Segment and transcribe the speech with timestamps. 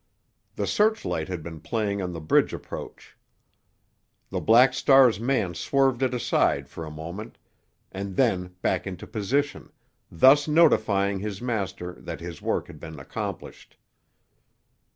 [0.55, 3.15] The searchlight had been playing on the bridge approach.
[4.31, 7.37] The Black Star's man swerved it aside for a moment,
[7.91, 9.71] and then back into position,
[10.11, 13.77] thus notifying his master that his work had been accomplished.